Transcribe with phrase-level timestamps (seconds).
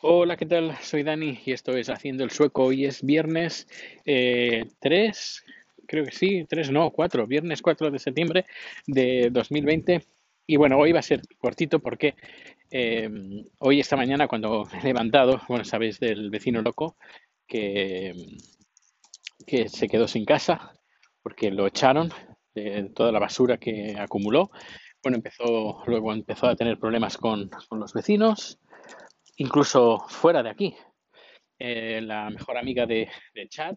[0.00, 0.76] Hola, ¿qué tal?
[0.80, 2.66] Soy Dani y esto es Haciendo el Sueco.
[2.66, 3.66] Hoy es viernes
[4.04, 5.44] eh, 3,
[5.88, 8.46] creo que sí, 3, no, 4, viernes 4 de septiembre
[8.86, 10.06] de 2020.
[10.46, 12.14] Y bueno, hoy va a ser cortito porque
[12.70, 13.10] eh,
[13.58, 16.96] hoy, esta mañana, cuando me he levantado, bueno, sabéis del vecino loco
[17.44, 18.14] que,
[19.48, 20.74] que se quedó sin casa
[21.24, 22.12] porque lo echaron
[22.54, 24.52] de toda la basura que acumuló.
[25.02, 28.60] Bueno, empezó, luego empezó a tener problemas con, con los vecinos
[29.38, 30.76] incluso fuera de aquí.
[31.58, 33.08] Eh, la mejor amiga de,
[33.48, 33.74] Chad,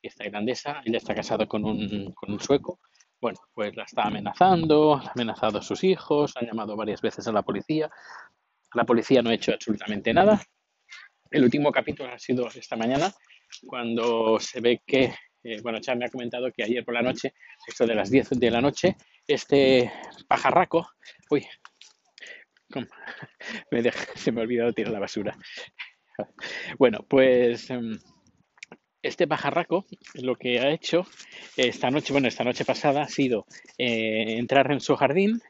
[0.00, 2.78] que es tailandesa, ella está casada con un, con un sueco.
[3.20, 7.32] Bueno, pues la está amenazando, ha amenazado a sus hijos, ha llamado varias veces a
[7.32, 7.90] la policía.
[8.74, 10.40] La policía no ha hecho absolutamente nada.
[11.30, 13.12] El último capítulo ha sido esta mañana,
[13.66, 17.34] cuando se ve que, eh, bueno, Chad me ha comentado que ayer por la noche,
[17.66, 19.92] esto de las 10 de la noche, este
[20.28, 20.88] pajarraco,
[21.30, 21.46] uy,
[23.70, 25.36] me se me ha olvidado tirar la basura.
[26.78, 27.98] Bueno, pues em,
[29.02, 31.06] este pajarraco lo que ha hecho
[31.56, 33.46] esta noche, bueno, esta noche pasada ha sido
[33.78, 35.40] eh, entrar en su jardín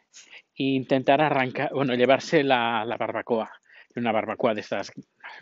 [0.54, 3.50] e intentar arrancar, bueno, llevarse la, la barbacoa,
[3.96, 4.92] una barbacoa de estas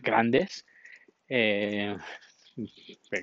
[0.01, 0.65] grandes,
[1.29, 1.97] eh,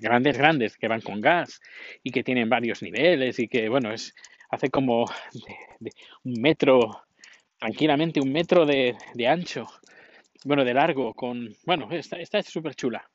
[0.02, 1.61] grandes, grandes, que van con gas
[2.03, 4.13] y que tienen varios niveles y que, bueno, es
[4.50, 5.06] hace como
[5.80, 5.91] de
[6.23, 7.03] un metro
[7.64, 8.94] tranquilamente un metro de,
[9.25, 9.66] ancho,
[10.44, 13.09] bueno, de largo, con, bueno, esta, esta es súper chula.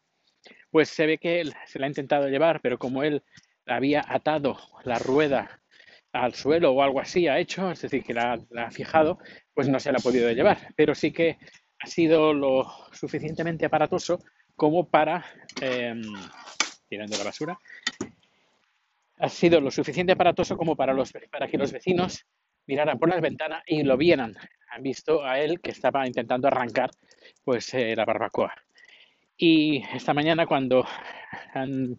[0.70, 3.22] Pues se ve que él se la ha intentado llevar, pero como él
[3.66, 5.60] había atado la rueda
[6.12, 9.18] al suelo o algo así ha hecho, es decir, que la, ha fijado,
[9.52, 10.72] pues no se la ha podido llevar.
[10.74, 11.36] Pero sí que
[11.80, 14.18] ha sido lo suficientemente aparatoso
[14.56, 15.26] como para,
[15.60, 15.94] eh,
[16.88, 17.58] tirando la basura,
[19.18, 22.24] ha sido lo suficiente aparatoso como para, los, para que los vecinos
[22.68, 24.36] miraran por las ventanas y lo vieran.
[24.70, 26.90] Han visto a él que estaba intentando arrancar
[27.42, 28.54] pues eh, la barbacoa.
[29.36, 30.86] Y esta mañana cuando
[31.54, 31.98] han,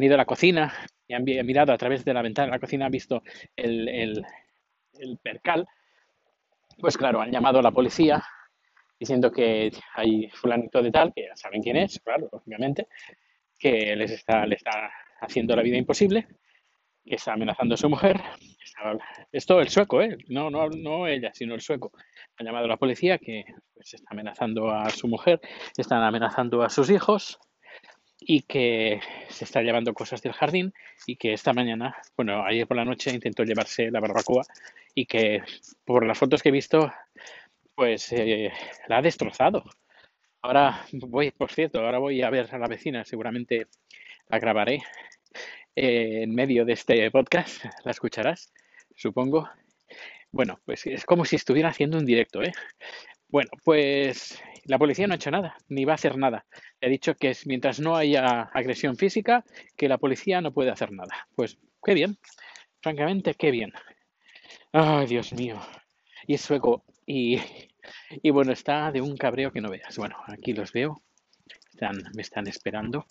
[0.00, 0.72] ido a la cocina
[1.06, 3.22] y han mirado a través de la ventana de la cocina, han visto
[3.54, 4.24] el,
[5.22, 5.66] percal,
[6.80, 8.24] pues claro, han llamado a la policía
[8.98, 12.88] diciendo que hay fulanito de tal, que ya saben quién es, claro, lógicamente,
[13.58, 14.90] que les le está
[15.20, 16.26] haciendo la vida imposible,
[17.08, 18.20] que está amenazando a su mujer
[19.32, 20.16] esto el sueco, ¿eh?
[20.28, 21.92] no, no, no ella, sino el sueco.
[22.36, 25.40] Ha llamado a la policía que pues, está amenazando a su mujer,
[25.76, 27.38] están amenazando a sus hijos
[28.20, 30.72] y que se está llevando cosas del jardín
[31.06, 34.44] y que esta mañana, bueno, ayer por la noche intentó llevarse la barbacoa
[34.94, 35.42] y que
[35.84, 36.92] por las fotos que he visto,
[37.74, 38.52] pues eh,
[38.88, 39.64] la ha destrozado.
[40.42, 43.66] Ahora voy, por cierto, ahora voy a ver a la vecina, seguramente
[44.28, 44.82] la grabaré
[45.76, 48.52] eh, en medio de este podcast, la escucharás
[48.98, 49.48] supongo.
[50.30, 52.52] Bueno, pues es como si estuviera haciendo un directo, ¿eh?
[53.28, 56.46] Bueno, pues la policía no ha hecho nada, ni va a hacer nada.
[56.82, 59.44] Ha dicho que mientras no haya agresión física,
[59.76, 61.28] que la policía no puede hacer nada.
[61.34, 62.18] Pues qué bien,
[62.82, 63.72] francamente, qué bien.
[64.72, 65.60] Ay, Dios mío.
[66.26, 66.84] Y es sueco.
[67.06, 67.38] Y,
[68.22, 69.96] y bueno, está de un cabreo que no veas.
[69.96, 71.02] Bueno, aquí los veo.
[71.72, 73.06] Están, me están esperando.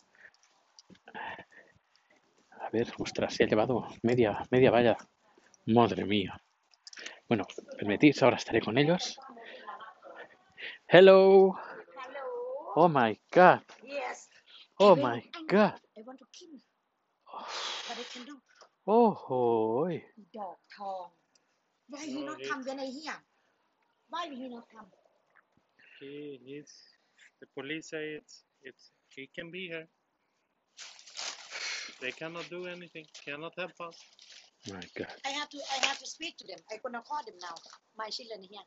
[2.67, 4.97] A ver, ostras, se ha llevado media, media valla.
[5.67, 6.38] Madre mía.
[7.25, 7.47] Bueno,
[7.78, 9.17] permitís, ahora estaré con ellos.
[10.89, 11.56] Hello.
[11.56, 12.73] Hello.
[12.75, 13.61] Oh my god.
[13.85, 14.29] Yes.
[14.79, 15.79] Oh Even my god.
[15.95, 16.59] I want to kill you.
[17.23, 18.41] But I can do.
[18.85, 19.89] Oh, oh.
[20.35, 21.06] ดอกทอง
[21.89, 23.19] Why he not come when I here?
[24.11, 24.89] Why he not come?
[26.00, 26.73] He needs
[27.39, 29.88] the police it's, it's he can be here.
[31.99, 33.97] They cannot do anything, cannot help us.
[34.67, 35.07] My God.
[35.25, 36.59] I have to I have to speak to them.
[36.71, 37.55] I gonna call them now.
[37.97, 38.65] My children here.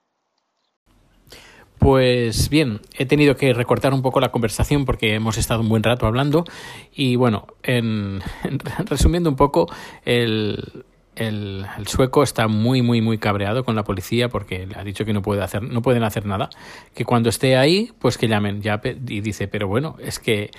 [1.79, 5.83] Pues bien, he tenido que recortar un poco la conversación porque hemos estado un buen
[5.83, 6.45] rato hablando
[6.93, 9.67] y bueno, en, en- resumiendo un poco,
[10.05, 10.85] el,
[11.21, 15.13] el, sueco está muy, muy, muy cabreado con la policía porque le ha dicho que
[15.13, 16.51] no, puede hacer, no pueden hacer nada,
[16.95, 18.63] que cuando esté ahí, pues que llamen.
[19.07, 20.51] Y dice, pero bueno, es que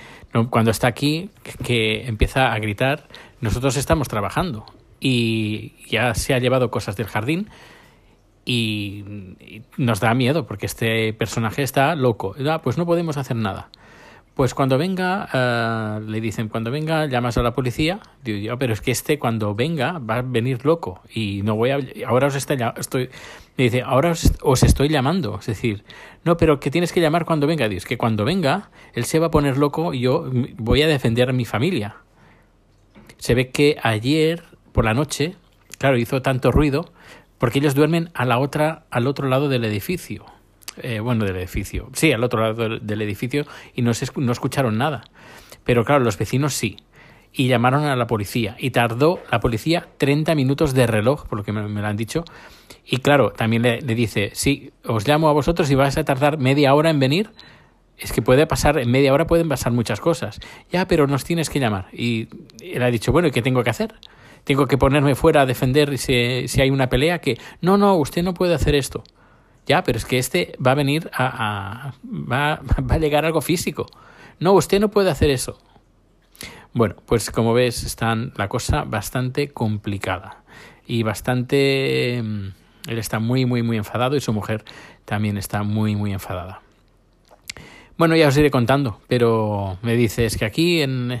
[0.50, 1.30] cuando está aquí,
[1.64, 3.08] que, empieza a gritar,
[3.40, 4.64] nosotros estamos trabajando
[5.00, 7.50] y ya se ha llevado cosas del jardín
[8.44, 9.04] y,
[9.40, 12.34] y nos da miedo porque este personaje está loco.
[12.48, 13.68] Ah, pues no podemos hacer nada.
[14.34, 18.00] Pues cuando venga, eh, le dicen, cuando venga, llamas a la policía.
[18.24, 21.70] Digo yo, pero es que este cuando venga va a venir loco y no voy
[21.70, 21.78] a...
[22.06, 23.10] Ahora os está, estoy...
[23.58, 25.38] Me dice, ahora os, os estoy llamando.
[25.38, 25.84] Es decir,
[26.24, 27.68] no, pero que tienes que llamar cuando venga.
[27.68, 30.86] Digo, es que cuando venga, él se va a poner loco y yo voy a
[30.86, 31.96] defender a mi familia.
[33.18, 35.36] Se ve que ayer por la noche,
[35.78, 36.90] claro, hizo tanto ruido
[37.36, 40.24] porque ellos duermen a la otra, al otro lado del edificio.
[40.78, 44.78] Eh, bueno, del edificio, sí, al otro lado del, edificio y no, se, no escucharon
[44.78, 45.02] nada.
[45.64, 46.76] Pero claro, los vecinos sí.
[47.32, 48.56] Y llamaron a la policía.
[48.58, 52.24] Y tardó la policía 30 minutos de reloj, por lo que me, lo han dicho.
[52.84, 56.38] Y claro, también le, le dice, sí, os llamo a vosotros y vais a tardar
[56.38, 57.30] media hora en venir.
[57.96, 60.40] Es que puede pasar, en media hora pueden pasar muchas cosas.
[60.70, 61.86] Ya, pero nos tienes que llamar.
[61.92, 62.28] Y
[62.60, 63.94] él ha dicho, bueno, ¿y qué tengo que hacer?
[64.44, 68.22] Tengo que ponerme fuera a defender si, si hay una pelea que, no, no, usted
[68.22, 69.04] no puede hacer esto.
[69.66, 71.88] Ya, pero es que este va a venir a...
[71.88, 72.60] a- va,
[72.90, 73.86] va a llegar algo físico.
[74.40, 75.58] No, usted no puede hacer eso.
[76.74, 80.42] Bueno, pues como ves, están la cosa bastante complicada
[80.86, 82.20] y bastante...
[82.24, 82.46] mm,
[82.88, 84.64] Él está muy, muy, muy enfadado y su mujer
[85.04, 86.60] también está muy, muy enfadada.
[87.98, 91.20] Bueno, ya os iré contando, pero me dices que aquí en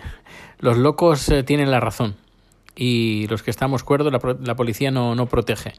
[0.58, 2.16] los locos eh, tienen la razón
[2.74, 5.74] y los que estamos cuerdos la, la policía no, no protege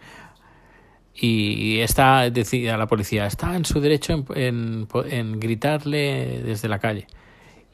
[1.15, 6.80] y está decía la policía está en su derecho en, en, en gritarle desde la
[6.80, 7.07] calle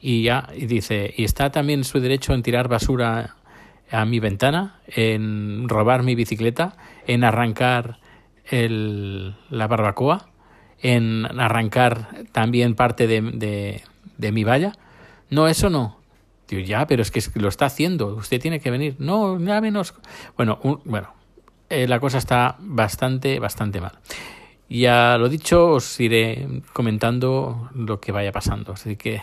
[0.00, 3.36] y ya y dice y está también en su derecho en tirar basura
[3.90, 6.76] a mi ventana en robar mi bicicleta
[7.06, 7.98] en arrancar
[8.50, 10.28] el, la barbacoa
[10.82, 13.82] en arrancar también parte de, de,
[14.18, 14.72] de mi valla
[15.30, 15.98] no eso no
[16.48, 19.94] Digo, ya pero es que lo está haciendo usted tiene que venir no ya menos
[20.36, 21.14] bueno un- bueno
[21.70, 23.92] eh, la cosa está bastante, bastante mal.
[24.68, 28.72] Ya lo dicho, os iré comentando lo que vaya pasando.
[28.72, 29.20] Así que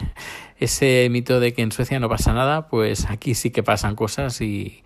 [0.60, 4.42] ese mito de que en Suecia no pasa nada, pues aquí sí que pasan cosas
[4.42, 4.82] y,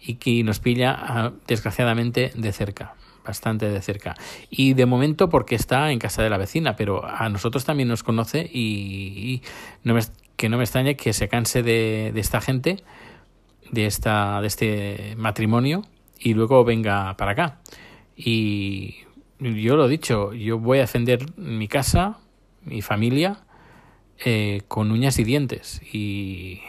[0.00, 2.94] y que nos pilla ah, desgraciadamente de cerca,
[3.24, 4.14] bastante de cerca.
[4.50, 8.02] Y de momento porque está en casa de la vecina, pero a nosotros también nos
[8.02, 9.42] conoce y,
[9.82, 10.00] no me,
[10.36, 12.82] que no me extrañe que se canse de, de esta gente,
[13.72, 15.82] de, esta, de este matrimonio
[16.18, 17.60] y luego venga para acá.
[18.16, 18.96] Y
[19.38, 22.18] yo lo he dicho, yo voy a defender mi casa,
[22.64, 23.40] mi familia,
[24.24, 26.62] eh, con uñas y dientes y,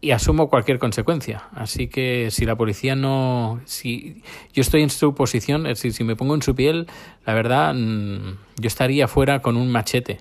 [0.00, 1.48] y asumo cualquier consecuencia.
[1.54, 3.60] Así que si la policía no...
[3.64, 4.22] Si
[4.52, 6.86] yo estoy en su posición, decir, si me pongo en su piel,
[7.26, 10.20] la verdad, mm, yo estaría fuera con un machete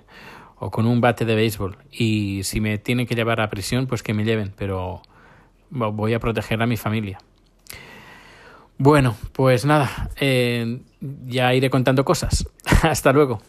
[0.57, 1.77] o con un bate de béisbol.
[1.91, 5.01] Y si me tienen que llevar a prisión, pues que me lleven, pero
[5.69, 7.19] voy a proteger a mi familia.
[8.77, 10.79] Bueno, pues nada, eh,
[11.27, 12.45] ya iré contando cosas.
[12.83, 13.41] Hasta luego.